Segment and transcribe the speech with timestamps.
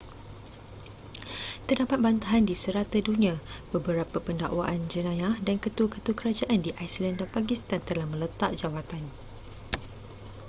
[1.69, 3.35] terdapat bantahan di serata dunia
[3.73, 9.03] beberapa pendakwaan jenayah dan ketua-ketua kerajaan di iceland dan pakistan telah meletak jawatan